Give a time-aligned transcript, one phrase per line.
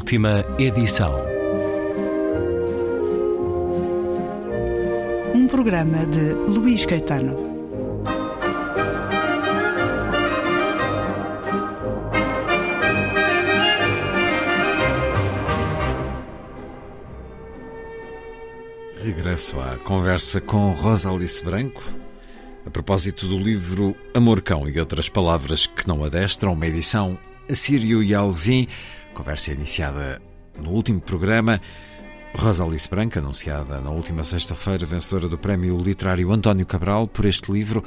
[0.00, 1.14] Última edição.
[5.34, 7.36] Um programa de Luís Caetano.
[18.96, 21.84] Regresso à conversa com Rosa Alice Branco,
[22.66, 27.18] a propósito do livro Amor Cão e outras palavras que não adestram, uma edição
[27.50, 28.66] Assírio e Alvim,
[29.14, 30.20] conversa iniciada
[30.58, 31.60] no último programa.
[32.34, 37.50] Rosa Alice Branco, anunciada na última sexta-feira, vencedora do Prémio Literário António Cabral por este
[37.50, 37.82] livro.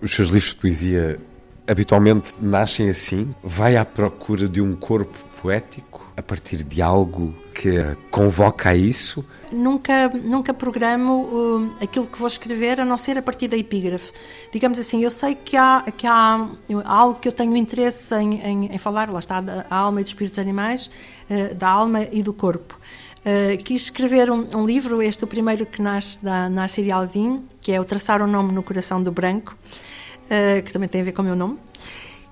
[0.00, 1.20] Os seus livros de poesia
[1.66, 3.34] habitualmente nascem assim?
[3.42, 7.78] Vai à procura de um corpo poético a partir de algo que
[8.10, 9.24] convoca a isso?
[9.52, 14.12] Nunca, nunca programo uh, aquilo que vou escrever a não ser a partir da epígrafe.
[14.52, 16.48] Digamos assim, eu sei que há, que há
[16.84, 20.10] algo que eu tenho interesse em, em, em falar, lá está, da alma e dos
[20.10, 20.90] espíritos animais,
[21.30, 22.78] uh, da alma e do corpo.
[23.20, 27.72] Uh, quis escrever um, um, livro, este o primeiro que nasce da Nasir Alvim, que
[27.72, 29.56] é o Traçar o Nome no Coração do Branco,
[30.24, 31.58] uh, que também tem a ver com o meu nome,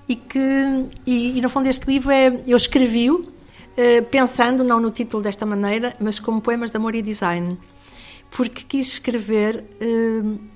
[0.09, 0.39] e que,
[1.07, 5.47] e, e no fundo este livro é, eu escrevi-o uh, pensando não no título desta
[5.47, 7.59] maneira, mas como poemas de amor e design,
[8.31, 9.63] porque quis escrever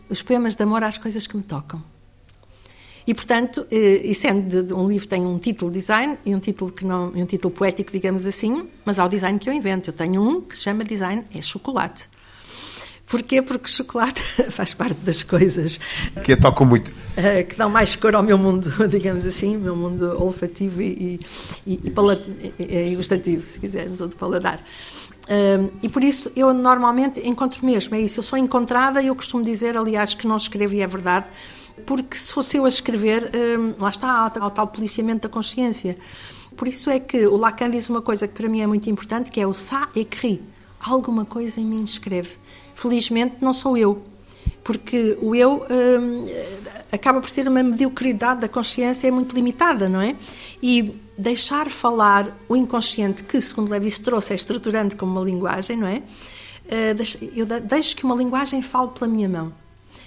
[0.09, 1.83] os poemas de amor às coisas que me tocam.
[3.07, 6.87] E, portanto, e sendo de, um livro tem um título design e um título que
[6.87, 9.91] não, um título poético, digamos assim, mas há o design que eu invento.
[9.91, 12.09] Eu tenho um que se chama design é chocolate.
[13.07, 13.41] Porquê?
[13.41, 15.79] Porque chocolate faz parte das coisas
[16.25, 16.93] que a tocam muito,
[17.49, 21.21] que dão mais cor ao meu mundo, digamos assim, meu mundo olfativo e,
[21.67, 22.21] e, e, palat...
[22.59, 24.61] e gustativo, se quisermos, ou de paladar.
[25.29, 28.21] Um, e por isso eu normalmente encontro mesmo, é isso.
[28.21, 31.27] Eu sou encontrada e eu costumo dizer, aliás, que não escrevo e é verdade
[31.85, 35.99] porque se fosse eu a escrever, hum, lá está, há o tal policiamento da consciência.
[36.57, 39.31] Por isso é que o Lacan diz uma coisa que para mim é muito importante,
[39.31, 40.41] que é o ça écrit.
[40.81, 42.31] Alguma coisa em mim escreve.
[42.77, 44.05] Felizmente não sou eu,
[44.63, 46.27] porque o eu hum,
[46.93, 50.15] acaba por ser uma mediocridade da consciência é muito limitada, não é?
[50.63, 56.03] E deixar falar o inconsciente, que segundo Levi-Strauss é estruturante como uma linguagem, não é?
[56.69, 56.95] Eh,
[57.35, 59.53] eu deixo que uma linguagem fale pela minha mão.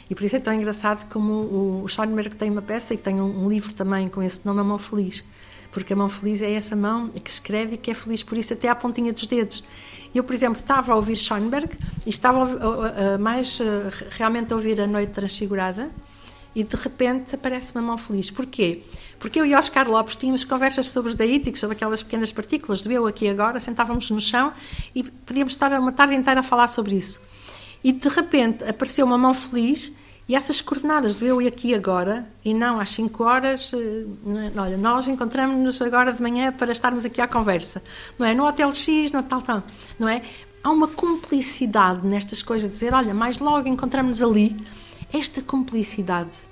[0.09, 3.47] E por isso é tão engraçado como o Schoenberg tem uma peça e tem um,
[3.47, 5.23] livro também com esse nome, A Mão Feliz.
[5.71, 8.53] Porque a mão feliz é essa mão que escreve e que é feliz por isso
[8.53, 9.63] até à pontinha dos dedos.
[10.13, 13.59] Eu, por exemplo, estava a ouvir Schoenberg e estava a, a, a, mais
[14.11, 15.91] realmente a ouvir A Noite Transfigurada
[16.55, 18.31] e de repente aparece-me a mão feliz.
[18.31, 18.81] Porquê?
[19.19, 22.91] Porque eu e Oscar Lopes tínhamos conversas sobre os daíticos, sobre aquelas pequenas partículas do
[22.91, 24.51] eu aqui agora, sentávamos no chão
[24.95, 27.21] e podíamos estar uma tarde inteira a falar sobre isso.
[27.83, 29.93] E de repente apareceu uma mão feliz
[30.29, 34.05] e essas coordenadas do eu e aqui agora, e não às 5 horas, eh,
[34.55, 37.81] olha, nós encontramos-nos agora de manhã para estarmos aqui à conversa,
[38.17, 38.35] não é?
[38.35, 39.63] No Hotel X, no tal, tal,
[39.97, 40.21] não é?
[40.63, 44.55] Há uma cumplicidade nestas coisas, dizer, olha, mais logo encontramos-nos ali,
[45.11, 46.47] esta cumplicidade.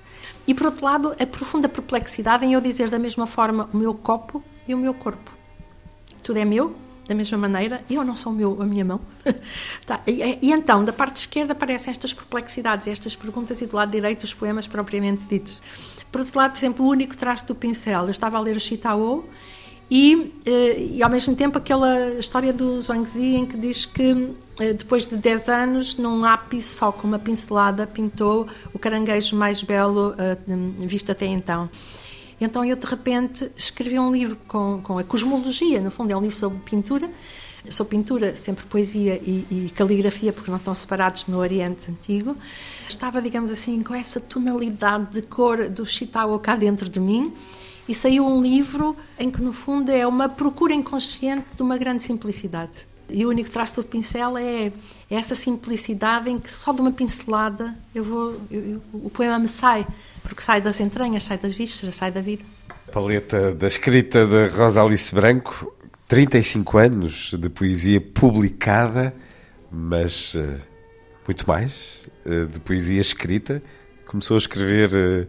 [0.48, 3.94] E por outro lado, a profunda perplexidade em eu dizer da mesma forma o meu
[3.94, 5.32] copo e o meu corpo.
[6.24, 6.76] Tudo é meu,
[7.08, 9.00] da mesma maneira, eu não sou meu, a minha mão.
[9.86, 10.02] tá.
[10.06, 14.24] e, e, então, da parte esquerda aparecem estas perplexidades, estas perguntas, e do lado direito
[14.24, 15.62] os poemas propriamente ditos.
[16.12, 18.04] Por outro lado, por exemplo, o único traço do pincel.
[18.04, 19.26] Eu estava a ler o Chitao
[19.90, 24.74] e, eh, e ao mesmo tempo aquela história do Zhuangzi em que diz que eh,
[24.74, 30.14] depois de 10 anos, num ápice só com uma pincelada, pintou o caranguejo mais belo
[30.18, 30.38] eh,
[30.86, 31.70] visto até então.
[32.40, 36.22] Então eu, de repente, escrevi um livro com, com a cosmologia, no fundo é um
[36.22, 37.10] livro sobre pintura,
[37.70, 42.38] sobre pintura, sempre poesia e, e, caligrafia, porque não estão separados no Oriente Antigo.
[42.88, 47.34] Estava, digamos assim, com essa tonalidade de cor do Chitao cá dentro de mim
[47.88, 52.04] e saiu um livro em que, no fundo, é uma procura inconsciente de uma grande
[52.04, 52.88] simplicidade.
[53.10, 54.72] E o único traço do pincel é, é
[55.16, 59.48] essa simplicidade em que só de uma pincelada eu vou, eu, eu, o poema me
[59.48, 59.88] sai
[60.28, 62.44] porque sai das entranhas, sai das vísceras, sai da vida.
[62.92, 65.74] Paleta da escrita de Rosa Alice Branco,
[66.08, 69.16] 35 anos de poesia publicada,
[69.72, 70.56] mas uh,
[71.26, 73.64] muito mais, uh, de poesia escrita.
[74.06, 75.28] Começou a escrever uh,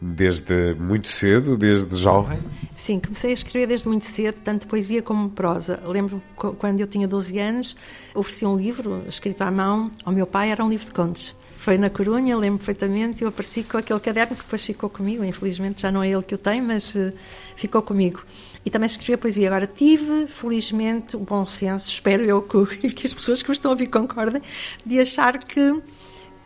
[0.00, 2.38] desde muito cedo, desde jovem?
[2.76, 5.80] Sim, comecei a escrever desde muito cedo, tanto poesia como prosa.
[5.84, 7.76] Lembro quando eu tinha 12 anos,
[8.14, 11.34] ofereci um livro escrito à mão ao meu pai, era um livro de contos.
[11.64, 15.80] Foi na Corunha, lembro perfeitamente, eu apareci com aquele caderno que depois ficou comigo, infelizmente
[15.80, 17.10] já não é ele que eu tenho, mas uh,
[17.56, 18.22] ficou comigo.
[18.66, 19.48] E também escrevi a poesia.
[19.48, 23.70] Agora, tive, felizmente, o bom senso, espero eu que, que as pessoas que me estão
[23.70, 24.42] a ouvir concordem,
[24.84, 25.80] de achar que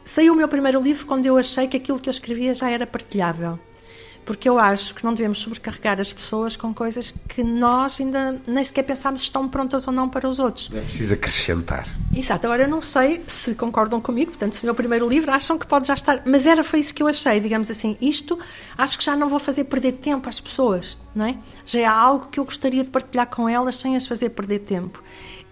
[0.05, 2.87] saiu o meu primeiro livro quando eu achei que aquilo que eu escrevia já era
[2.87, 3.59] partilhável.
[4.29, 8.63] Porque eu acho que não devemos sobrecarregar as pessoas com coisas que nós ainda nem
[8.63, 10.69] sequer pensámos se estão prontas ou não para os outros.
[10.71, 11.89] É preciso acrescentar.
[12.15, 15.59] Exato, agora eu não sei se concordam comigo, portanto, se o meu primeiro livro acham
[15.59, 18.39] que pode já estar, mas era foi isso que eu achei, digamos assim, isto
[18.77, 21.39] acho que já não vou fazer perder tempo às pessoas, não é?
[21.65, 25.03] Já é algo que eu gostaria de partilhar com elas sem as fazer perder tempo.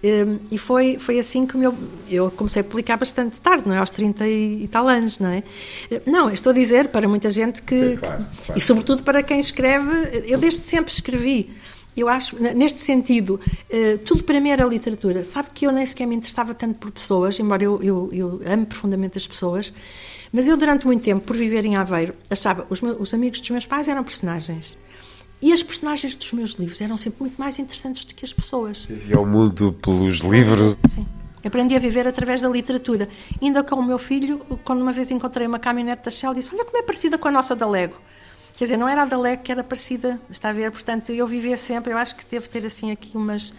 [0.04, 1.75] Um, e foi, foi assim que eu,
[2.08, 3.78] eu comecei a publicar bastante tarde, não é?
[3.78, 5.43] Aos 30 e, e tal anos, não é?
[6.04, 7.75] Não, estou a dizer para muita gente que.
[7.75, 8.58] Sim, claro, claro.
[8.58, 9.90] E sobretudo para quem escreve,
[10.26, 11.50] eu desde sempre escrevi.
[11.96, 13.40] Eu acho, neste sentido,
[13.72, 15.25] uh, tudo para mim era literatura.
[15.25, 18.66] Sabe que eu nem sequer me interessava tanto por pessoas, embora eu, eu, eu ame
[18.66, 19.72] profundamente as pessoas,
[20.31, 23.49] mas eu, durante muito tempo, por viver em Aveiro, achava os, meus, os amigos dos
[23.49, 24.76] meus pais eram personagens.
[25.41, 28.85] E as personagens dos meus livros eram sempre muito mais interessantes do que as pessoas.
[28.85, 30.79] Vivia o mundo pelos livros.
[30.88, 31.06] Sim.
[31.44, 33.09] Aprendi a viver através da literatura.
[33.41, 36.65] Ainda com o meu filho, quando uma vez encontrei uma caminhonete da Shell, disse: Olha
[36.65, 37.97] como é parecida com a nossa da Lego.
[38.56, 40.70] Quer dizer, não era a da Lego que era parecida, está a ver?
[40.70, 43.53] Portanto, eu vivia sempre, eu acho que devo ter assim aqui umas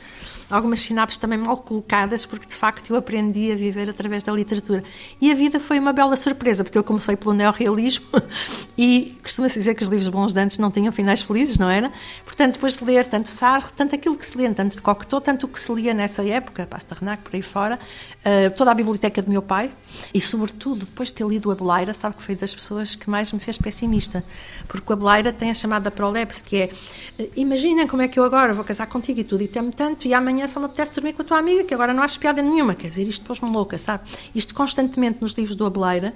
[0.49, 4.83] algumas sinapses também mal colocadas, porque de facto eu aprendi a viver através da literatura.
[5.19, 8.07] E a vida foi uma bela surpresa, porque eu comecei pelo neorrealismo
[8.77, 11.91] e costuma-se dizer que os livros bons de antes não tinham finais felizes, não era?
[12.25, 15.45] Portanto, depois de ler tanto Sartre, tanto aquilo que se lia, tanto de Cocteau, tanto
[15.45, 19.29] o que se lia nessa época, Pasternak, por aí fora, uh, toda a biblioteca do
[19.29, 19.69] meu pai
[20.13, 23.31] e, sobretudo, depois de ter lido a Beleira, sabe que foi das pessoas que mais
[23.31, 24.23] me fez pessimista,
[24.67, 26.69] porque a Beleira tem a chamada prolepse, que é,
[27.19, 30.07] uh, imaginem como é que eu agora vou casar contigo e tudo, e temo tanto,
[30.07, 32.41] e amanhã só me apetece dormir com a tua amiga, que agora não acho piada
[32.41, 32.75] nenhuma.
[32.75, 34.03] Quer dizer, isto pôs-me louca, sabe?
[34.33, 36.13] Isto constantemente nos livros do Abeleira,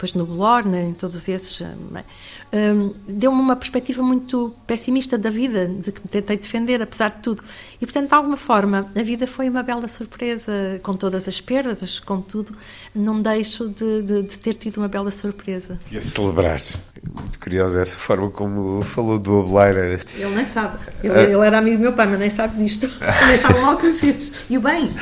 [0.00, 5.92] depois no Belorne, em todos esses, um, deu-me uma perspectiva muito pessimista da vida, de
[5.92, 7.44] que me tentei defender, apesar de tudo.
[7.78, 12.00] E, portanto, de alguma forma, a vida foi uma bela surpresa, com todas as perdas,
[12.00, 12.56] contudo,
[12.94, 15.78] não deixo de, de, de ter tido uma bela surpresa.
[15.90, 16.60] E a celebrar.
[17.02, 20.00] Muito curiosa essa forma como falou do Abeleira.
[20.16, 20.78] Ele nem sabe.
[21.02, 21.22] Ele, ah.
[21.22, 22.90] ele, era amigo do meu pai, mas nem sabe disto.
[23.28, 24.32] nem sabe o mal que me fez.
[24.50, 24.96] E o bem.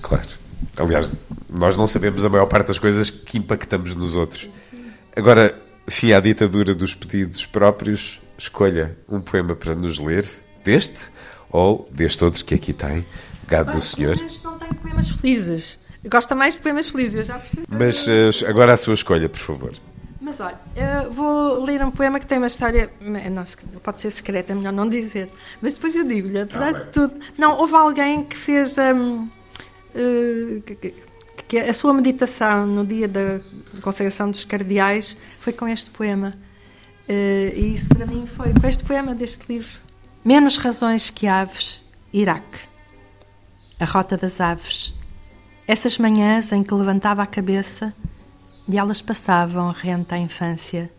[0.00, 0.28] Claro.
[0.78, 1.10] Aliás,
[1.50, 4.48] nós não sabemos a maior parte das coisas que impactamos nos outros.
[5.16, 5.58] Agora,
[5.88, 10.24] fim à ditadura dos pedidos próprios, escolha um poema para nos ler,
[10.62, 11.08] deste
[11.50, 13.04] ou deste outro que aqui tem,
[13.48, 14.16] Gado do Senhor.
[14.44, 15.78] não tenho poemas felizes.
[16.08, 17.64] Gosta mais de poemas felizes, já percebi.
[17.68, 19.72] Mas uh, agora a sua escolha, por favor.
[20.26, 20.58] Mas olha,
[21.08, 22.90] vou ler um poema que tem uma história.
[23.00, 23.44] Não,
[23.80, 25.30] pode ser secreta, é melhor não dizer.
[25.62, 27.14] Mas depois eu digo-lhe, apesar ah, de tudo.
[27.38, 28.76] Não, houve alguém que fez.
[28.76, 30.94] Um, uh, que,
[31.46, 33.38] que a sua meditação no dia da
[33.80, 36.34] consagração dos cardeais foi com este poema.
[37.08, 39.78] Uh, e isso para mim foi com este poema deste livro.
[40.24, 42.62] Menos razões que aves, Iraque.
[43.78, 44.92] A rota das aves.
[45.68, 47.94] Essas manhãs em que levantava a cabeça
[48.68, 50.90] e elas passavam rente à infância.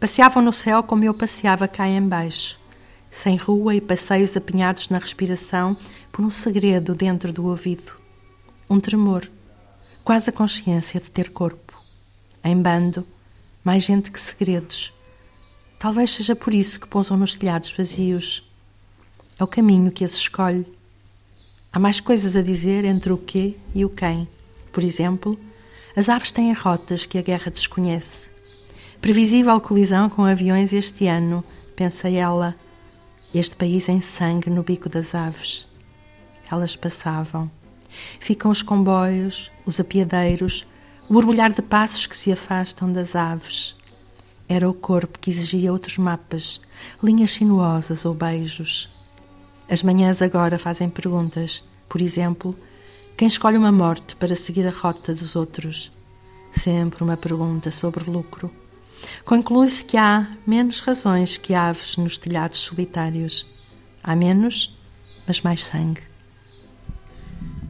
[0.00, 2.58] Passeavam no céu como eu passeava cá embaixo,
[3.10, 5.76] sem rua e passeios apinhados na respiração
[6.10, 7.92] por um segredo dentro do ouvido.
[8.68, 9.30] Um tremor
[10.04, 11.80] quase a consciência de ter corpo.
[12.44, 13.06] Em bando,
[13.62, 14.92] mais gente que segredos.
[15.78, 18.48] Talvez seja por isso que pousam nos telhados vazios.
[19.38, 20.66] É o caminho que as escolhe.
[21.72, 24.28] Há mais coisas a dizer entre o quê e o quem.
[24.72, 25.38] Por exemplo,
[25.94, 28.30] as aves têm rotas que a guerra desconhece.
[29.00, 31.44] Previsível colisão com aviões este ano,
[31.74, 32.54] pensa ela.
[33.34, 35.68] Este país em sangue no bico das aves.
[36.50, 37.50] Elas passavam.
[38.20, 40.66] Ficam os comboios, os apiadeiros,
[41.08, 43.74] o borbulhar de passos que se afastam das aves.
[44.48, 46.60] Era o corpo que exigia outros mapas,
[47.02, 48.88] linhas sinuosas ou beijos.
[49.68, 51.64] As manhãs agora fazem perguntas.
[51.88, 52.56] Por exemplo,
[53.16, 55.92] quem escolhe uma morte para seguir a rota dos outros?
[56.50, 58.50] Sempre uma pergunta sobre lucro.
[59.24, 63.46] Conclui-se que há menos razões que aves nos telhados solitários.
[64.02, 64.76] Há menos,
[65.26, 66.00] mas mais sangue.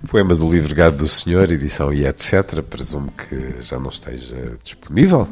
[0.08, 2.60] Poema do livro Gado do Senhor, edição e etc.
[2.62, 5.28] Presumo que já não esteja disponível.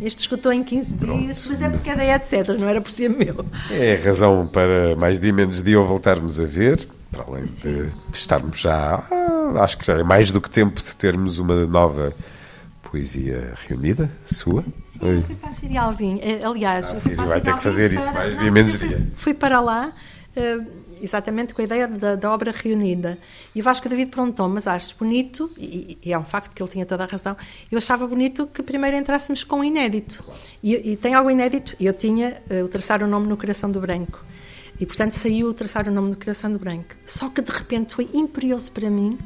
[0.00, 1.20] Este escutou em 15 Pronto.
[1.20, 2.48] dias, mas é porque é da etc.
[2.58, 3.44] Não era por ser meu.
[3.70, 6.88] É a razão para mais dia menos dia voltarmos a ver.
[7.12, 7.84] Para além Sim.
[7.84, 9.06] de estarmos já.
[9.10, 12.12] Ah, acho que já é mais do que tempo de termos uma nova
[12.82, 14.62] poesia reunida, sua?
[14.82, 16.18] Sim, fui para a Síria Alvim.
[16.22, 19.06] Eh, aliás, ah, Síria vai ter que fazer isso mais dia menos dia.
[19.14, 19.92] Fui para lá.
[20.34, 23.18] Uh, exatamente com a ideia da, da, obra reunida.
[23.54, 26.70] E o Vasco David perguntou, mas acho bonito, e, e, é um facto que ele
[26.70, 27.36] tinha toda a razão,
[27.70, 30.24] eu achava bonito que primeiro entrássemos com o inédito.
[30.62, 33.80] E, e tem algo inédito, eu tinha uh, o traçar o nome no coração do
[33.80, 34.24] branco.
[34.82, 36.96] E, portanto, saiu traçar o nome no coração do branco.
[37.06, 39.16] Só que, de repente, foi imperioso para mim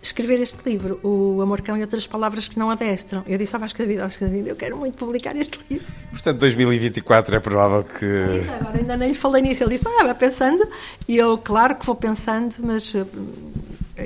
[0.00, 3.22] escrever este livro, O Amor Cão e Outras Palavras que Não Adestram.
[3.26, 5.86] Eu disse à Vasco da Vida, Vasco da Vida, eu quero muito publicar este livro.
[6.10, 7.98] Portanto, 2024 é provável que...
[7.98, 9.62] Sim, agora ainda nem lhe falei nisso.
[9.62, 10.66] Ele disse, ah, vai pensando.
[11.06, 13.04] E eu, claro que vou pensando, mas eh,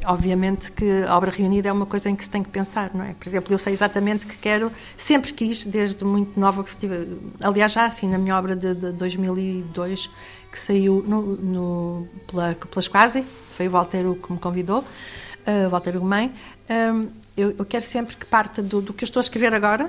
[0.04, 3.04] obviamente que a obra reunida é uma coisa em que se tem que pensar, não
[3.04, 3.14] é?
[3.14, 7.18] Por exemplo, eu sei exatamente que quero, sempre quis, desde muito nova, que se tive,
[7.40, 10.10] aliás, já assim, na minha obra de, de 2002,
[10.58, 13.24] que saiu no, no, pela, pela Squasi,
[13.56, 16.32] foi o Walter que me convidou, uh, Walter Gomem,
[16.68, 19.88] um, eu, eu, quero sempre que parta do, do que eu estou a escrever agora,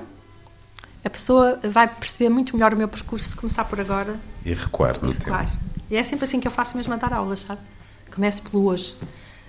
[1.04, 4.16] a pessoa vai perceber muito melhor o meu percurso se começar por agora.
[4.44, 5.46] E recuar no recuar.
[5.46, 5.60] tempo.
[5.90, 7.60] E é sempre assim que eu faço mesmo a dar aulas, sabe?
[8.14, 8.96] Começo pelo hoje.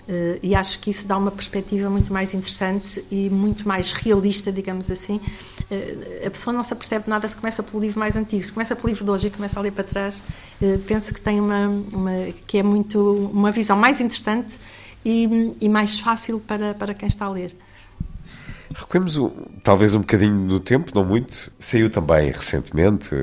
[0.10, 4.51] Uh, e acho que isso dá uma perspectiva muito mais interessante e muito mais realista,
[4.51, 5.22] digamos assim.
[5.70, 8.43] Uh, a pessoa não se apercebe nada se começa pelo livro mais antigo.
[8.43, 10.22] Se começa pelo livro de hoje e começa a ler para trás,
[10.62, 12.12] uh, penso que tem uma, uma,
[12.48, 14.60] que é muito uma visão mais interessante
[15.05, 17.55] e, e, mais fácil para, para quem está a ler.
[18.75, 19.20] Recuemos
[19.63, 21.51] talvez um bocadinho no tempo, não muito.
[21.60, 23.15] Saiu também recentemente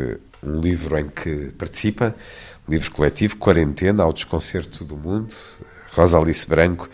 [0.43, 2.15] um livro em que participa,
[2.69, 5.35] um livro coletivo, Quarentena ao Desconcerto do Mundo,
[5.99, 6.89] Rosa Alice Branco,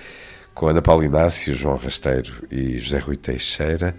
[0.55, 3.95] com Ana Paula Inácio, João Rasteiro e José Rui Teixeira.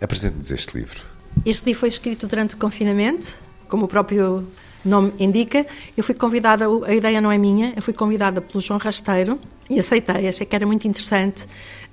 [0.00, 1.02] Apresente-nos este livro.
[1.44, 3.36] Este livro foi escrito durante o confinamento,
[3.68, 4.46] como o próprio
[4.84, 5.66] nome indica.
[5.96, 9.80] Eu fui convidada, a ideia não é minha, eu fui convidada pelo João Rasteiro e
[9.80, 11.46] aceitei, achei que era muito interessante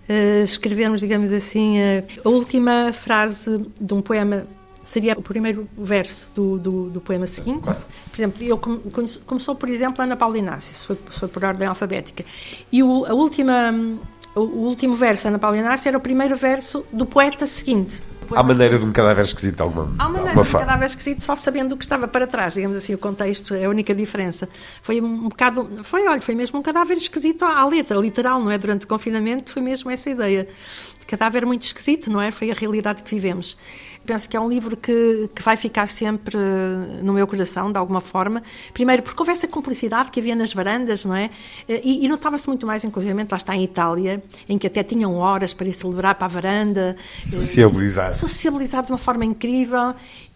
[0.08, 4.46] uh, escrevermos, digamos assim, uh, a última frase de um poema
[4.84, 7.64] seria o primeiro verso do, do, do poema seguinte.
[7.64, 11.68] Por exemplo, eu começou, por exemplo, Ana Paula Inácio, se foi, se foi por ordem
[11.68, 12.24] alfabética.
[12.72, 13.74] E o, a última,
[14.36, 18.02] o, o último verso, Ana Paula Inácio, era o primeiro verso do poeta seguinte.
[18.36, 21.74] Há maneira de um cadáver esquisito alguma Há maneira de um cadáver esquisito só sabendo
[21.74, 24.50] o que estava para trás, digamos assim, o contexto é a única diferença.
[24.82, 28.58] Foi um bocado, foi, olha, foi mesmo um cadáver esquisito à letra, literal, não é?
[28.58, 30.48] Durante o confinamento foi mesmo essa ideia.
[31.00, 32.32] De cadáver muito esquisito, não é?
[32.32, 33.58] Foi a realidade que vivemos.
[34.06, 37.78] Penso que é um livro que, que vai ficar sempre eh, no meu coração, de
[37.78, 38.44] alguma forma.
[38.74, 41.30] Primeiro, porque houve essa cumplicidade que havia nas varandas, não é?
[41.68, 45.16] Eh, e, e notava-se muito mais, inclusive, lá está em Itália, em que até tinham
[45.16, 46.98] horas para ir celebrar para a varanda.
[47.22, 48.14] Sociabilizar.
[48.14, 49.96] Sociabilizar de uma forma incrível.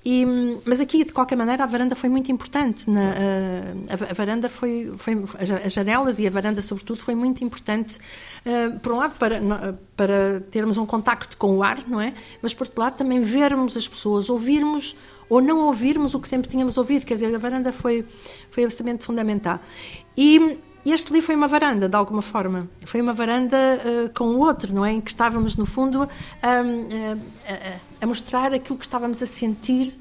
[0.09, 0.25] E,
[0.65, 2.89] mas aqui, de qualquer maneira, a varanda foi muito importante.
[2.89, 7.97] Na, a, a, varanda foi, foi, as janelas e a varanda, sobretudo, foi muito importante.
[8.45, 12.13] Uh, por um lado, para, para termos um contacto com o ar, não é?
[12.41, 14.95] Mas, por outro lado, também vermos as pessoas, ouvirmos
[15.29, 17.05] ou não ouvirmos o que sempre tínhamos ouvido.
[17.05, 18.05] Quer dizer, a varanda foi,
[18.49, 19.59] foi absolutamente fundamental.
[20.15, 20.57] E
[20.91, 22.69] este livro foi uma varanda, de alguma forma.
[22.85, 24.91] Foi uma varanda uh, com o outro, não é?
[24.93, 27.21] Em que estávamos, no fundo, uh,
[28.01, 29.97] a mostrar aquilo que estávamos a sentir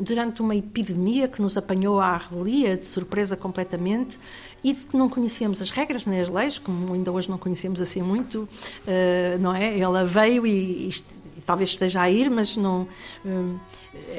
[0.00, 4.18] durante uma epidemia que nos apanhou à revelia, de surpresa completamente,
[4.64, 7.80] e de que não conhecíamos as regras nem as leis, como ainda hoje não conhecemos
[7.80, 8.48] assim muito,
[8.86, 9.78] uh, não é?
[9.78, 10.94] Ela veio e, e,
[11.44, 12.88] talvez esteja a ir, mas não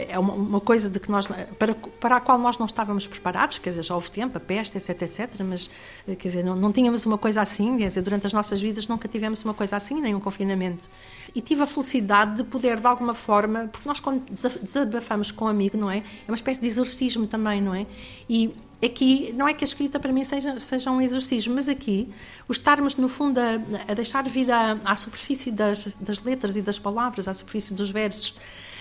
[0.09, 1.27] é uma, uma, coisa de que nós
[1.59, 4.77] para, para a qual nós não estávamos preparados, quer dizer, já houve tempo, a peste,
[4.77, 5.69] etc, etc, mas
[6.05, 9.07] quer dizer, não, não tínhamos uma coisa assim, quer dizer, durante as nossas vidas nunca
[9.07, 10.89] tivemos uma coisa assim, nem um confinamento.
[11.35, 14.23] E tive a felicidade de poder, de alguma forma, porque nós quando
[14.61, 15.97] desabafamos com um amigo, não é?
[15.97, 17.85] É uma espécie de exorcismo também, não é?
[18.29, 22.09] E aqui, não é que a escrita para mim seja, seja um exercício, mas aqui,
[22.47, 23.55] o estarmos, no fundo, a,
[23.91, 27.89] a deixar vir à, à superfície das, das letras e das palavras, à superfície dos
[27.89, 28.29] versos,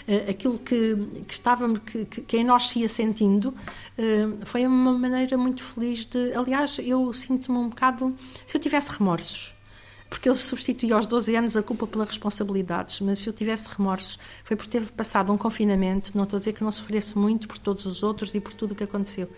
[0.08, 0.96] uh, aquilo que,
[1.26, 6.06] que estávamos, que, que, em nós se ia sentindo, uh, foi uma maneira muito feliz
[6.06, 6.32] de.
[6.34, 8.14] Aliás, eu sinto-me um bocado.
[8.46, 9.53] Se eu tivesse remorsos,
[10.14, 14.16] porque ele substituía aos 12 anos a culpa pelas responsabilidades, mas se eu tivesse remorsos
[14.44, 17.59] foi por ter passado um confinamento, não estou a dizer que não sofresse muito por
[17.59, 19.28] todos os outros e por tudo o que aconteceu,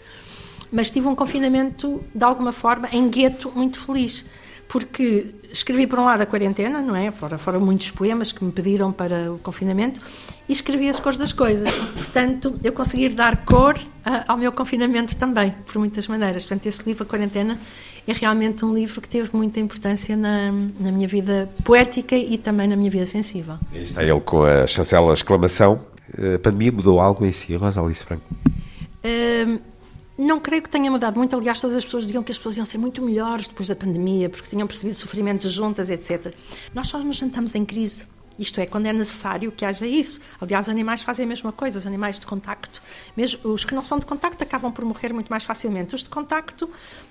[0.71, 4.27] mas tive um confinamento de alguma forma em gueto muito feliz
[4.69, 7.11] porque escrevi por um lado a quarentena, não é?
[7.11, 10.01] Fora, fora muitos poemas que me pediram para o confinamento
[10.49, 11.71] e escrevi as cores das coisas.
[11.71, 13.79] Portanto, eu consegui dar cor
[14.27, 16.47] ao meu confinamento também, por muitas maneiras.
[16.47, 17.59] Portanto, esse livro, A Quarentena,
[18.07, 22.69] é realmente um livro que teve muita importância na, na minha vida poética e também
[22.69, 23.59] na minha vida sensível.
[23.73, 25.81] Aí está ele com a chancela exclamação.
[26.35, 28.25] A pandemia mudou algo em si, Rosa Alice Franco?
[30.19, 31.37] Não creio que tenha mudado muito.
[31.37, 34.29] Aliás, todas as pessoas diziam que as pessoas iam ser muito melhores depois da pandemia,
[34.31, 36.35] porque tinham percebido sofrimentos juntas, etc.
[36.75, 38.07] Nós só nos jantamos em crise.
[38.39, 40.21] Isto é, quando é necessário que haja isso.
[40.41, 42.83] Aliás, os animais fazem a mesma coisa, os animais de contacto.
[43.17, 45.95] Mesmo, os que não são de contacto acabam por morrer muito mais facilmente.
[45.95, 46.69] Os de contacto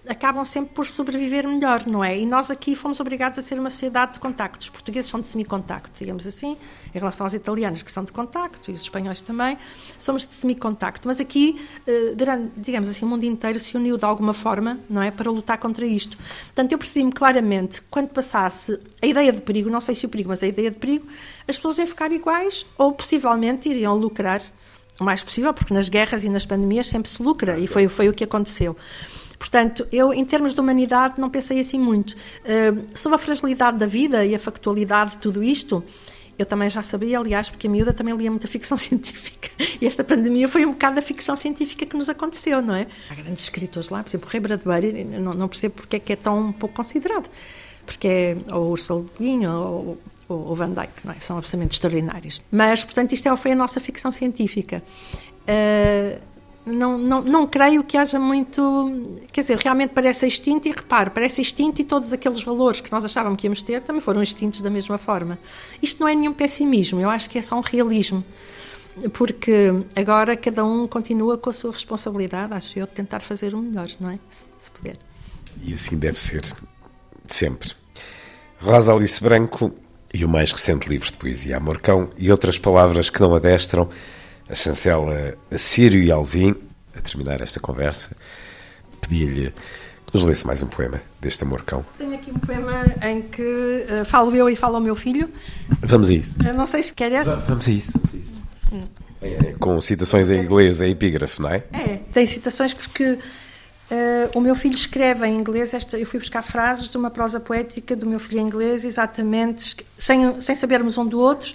[0.07, 2.17] acabam sempre por sobreviver melhor, não é?
[2.17, 4.61] E nós aqui fomos obrigados a ser uma sociedade de contacto.
[4.61, 6.57] Os portugueses são de semicontacto, digamos assim,
[6.93, 9.57] em relação aos italianos, que são de contacto, e os espanhóis também,
[9.97, 11.07] somos de semicontacto.
[11.07, 15.01] Mas aqui, eh, durante, digamos assim, o mundo inteiro se uniu de alguma forma, não
[15.01, 15.11] é?
[15.11, 16.17] Para lutar contra isto.
[16.45, 20.29] Portanto, eu percebi-me claramente, quando passasse a ideia de perigo, não sei se o perigo,
[20.29, 21.07] mas a ideia de perigo,
[21.47, 24.41] as pessoas iam ficar iguais ou possivelmente iriam lucrar
[24.99, 28.07] o mais possível, porque nas guerras e nas pandemias sempre se lucra, e foi, foi
[28.07, 28.75] o que aconteceu.
[29.37, 32.11] Portanto, eu, em termos de humanidade, não pensei assim muito.
[32.11, 35.83] Uh, sobre a fragilidade da vida e a factualidade de tudo isto,
[36.37, 39.49] eu também já sabia, aliás, porque a miúda também lia muita ficção científica.
[39.81, 42.87] E esta pandemia foi um bocado da ficção científica que nos aconteceu, não é?
[43.09, 46.13] Há grandes escritores lá, por exemplo, o Ray Bradbury, não, não percebo porque é que
[46.13, 47.29] é tão pouco considerado.
[47.85, 51.19] Porque é ou Ursula Le Guin ou, o Van Dyke, não é?
[51.19, 52.43] São absolutamente extraordinários.
[52.51, 54.83] Mas, portanto, isto é, foi a nossa ficção científica.
[55.43, 56.19] Uh,
[56.65, 59.03] não, não, não creio que haja muito.
[59.31, 63.05] Quer dizer, realmente parece extinto, e repare, parece extinto e todos aqueles valores que nós
[63.05, 65.37] achávamos que íamos ter também foram extintos da mesma forma.
[65.81, 68.23] Isto não é nenhum pessimismo, eu acho que é só um realismo.
[69.13, 73.57] Porque agora cada um continua com a sua responsabilidade, acho eu, de tentar fazer o
[73.57, 74.19] melhor, não é?
[74.57, 74.97] Se puder.
[75.61, 76.43] E assim deve ser,
[77.27, 77.73] sempre.
[78.59, 79.71] Rosa Alice Branco
[80.15, 83.89] e o mais recente livro de poesia, Amorcão, e outras palavras que não adestram,
[84.49, 86.55] a chancela Sírio e Alvim,
[86.95, 88.15] a terminar esta conversa,
[89.01, 89.51] pedi-lhe
[90.05, 91.85] que nos lesse mais um poema deste Amorcão.
[91.97, 95.29] Tenho aqui um poema em que uh, falo eu e falo o meu filho.
[95.81, 96.37] Vamos a isso.
[96.47, 97.47] Eu não sei se quer esse.
[97.47, 97.91] Vamos a isso.
[97.97, 98.37] Vamos a isso.
[98.71, 98.83] Hum.
[99.21, 101.63] É, com citações em inglês, é epígrafe, não é?
[101.73, 103.19] É, tem citações porque
[103.91, 107.39] Uh, o meu filho escreve em inglês, esta, eu fui buscar frases de uma prosa
[107.39, 111.53] poética do meu filho em inglês, exatamente, sem, sem sabermos um do outro,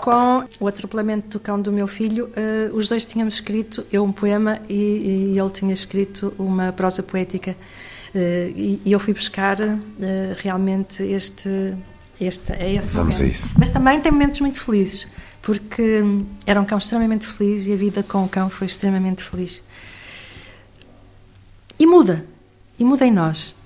[0.00, 4.10] com o atropelamento do cão do meu filho, uh, os dois tínhamos escrito, eu um
[4.10, 7.52] poema e, e ele tinha escrito uma prosa poética.
[8.12, 9.56] Uh, e, e, eu fui buscar
[10.36, 11.74] realmente este,
[12.20, 13.22] este é esse Vamos momento.
[13.22, 13.50] a isso.
[13.56, 15.06] Mas também tem momentos muito felizes,
[15.40, 16.02] porque
[16.44, 19.62] era um cão extremamente feliz e a vida com o cão foi extremamente feliz.
[21.82, 22.24] E muda,
[22.78, 23.56] e muda em nós.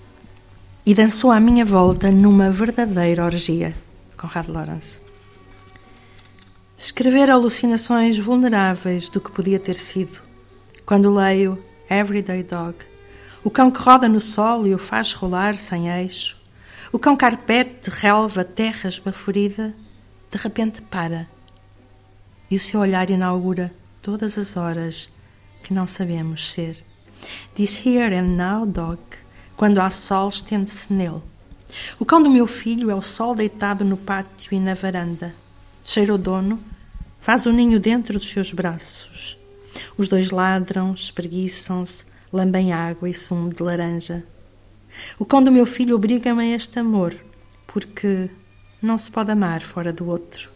[0.87, 3.76] E dançou à minha volta numa verdadeira orgia.
[4.16, 5.00] Conrad Lawrence.
[6.79, 10.18] Escrever alucinações vulneráveis do que podia ter sido.
[10.87, 12.76] Quando leio Everyday Dog,
[13.44, 16.42] o cão que roda no sol e o faz rolar sem eixo,
[16.90, 19.74] o cão carpete de relva, terra esbaforida,
[20.31, 21.29] de repente para.
[22.50, 25.12] E o seu olhar inaugura todas as horas
[25.62, 26.83] que não sabemos ser.
[27.55, 29.00] Diz here and now, dog,
[29.57, 31.22] quando há sol, estende-se nele.
[31.98, 35.35] O cão do meu filho é o sol deitado no pátio e na varanda.
[35.85, 36.61] Cheira o dono,
[37.20, 39.38] faz o ninho dentro dos seus braços.
[39.96, 44.24] Os dois ladram, espreguiçam-se, lambem água e sumo de laranja.
[45.18, 47.14] O cão do meu filho obriga-me a este amor,
[47.66, 48.31] porque
[48.81, 50.50] não se pode amar fora do outro.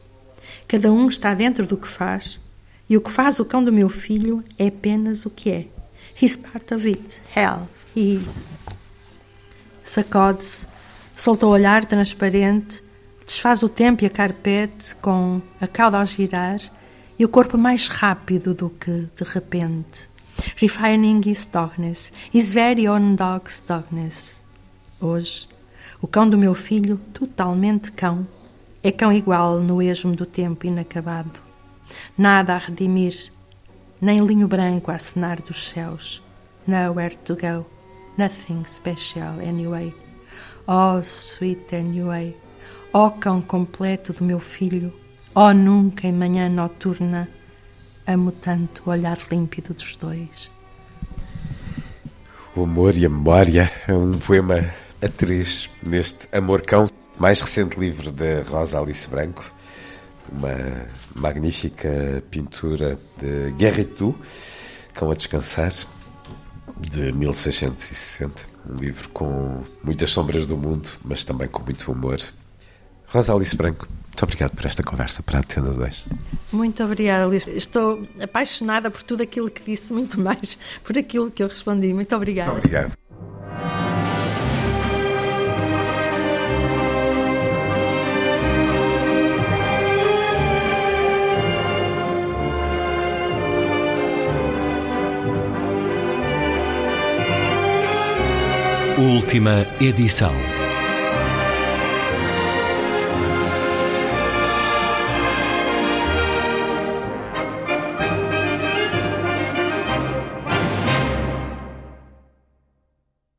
[0.67, 2.41] Cada um está dentro do que faz,
[2.89, 5.69] e o que faz o cão do meu filho é apenas o que é.
[6.21, 7.21] He's part of it.
[7.35, 8.53] Hell, he is.
[9.85, 10.67] Sacode-se,
[11.17, 12.83] solta o olhar transparente,
[13.27, 16.61] desfaz o tempo e a carpete com a cauda a girar
[17.19, 20.09] e o corpo mais rápido do que de repente.
[20.57, 24.43] Refining his darkness, his very own dog's darkness.
[25.01, 25.49] Hoje,
[26.01, 28.27] o cão do meu filho, totalmente cão,
[28.83, 31.41] é cão igual no esmo do tempo inacabado.
[32.17, 33.31] Nada a redimir,
[34.01, 36.23] nem linho branco a acenar dos céus.
[36.67, 37.67] Nowhere to go,
[38.17, 39.95] nothing special anyway.
[40.67, 42.37] Oh, sweet anyway,
[42.93, 44.93] oh cão completo do meu filho,
[45.35, 47.29] oh nunca em manhã noturna,
[48.07, 50.51] amo tanto o olhar límpido dos dois.
[52.55, 56.87] O amor e a memória é um poema a três neste Amor Cão,
[57.19, 59.51] mais recente livro da Rosa Alice Branco
[60.33, 64.17] uma magnífica pintura de Guerritou,
[64.95, 65.73] Cão a Descansar,
[66.79, 68.49] de 1660.
[68.69, 72.19] Um livro com muitas sombras do mundo, mas também com muito humor.
[73.07, 76.07] Rosa Alice Branco, muito obrigado por esta conversa para a Tenda 2.
[76.53, 77.51] Muito obrigada, Alice.
[77.51, 81.93] Estou apaixonada por tudo aquilo que disse, muito mais por aquilo que eu respondi.
[81.93, 82.53] Muito obrigada.
[82.53, 83.10] Muito obrigado.
[99.01, 100.60] Última edição.